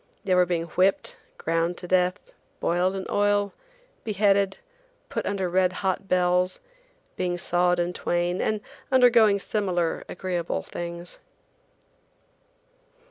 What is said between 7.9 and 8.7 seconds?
twain, and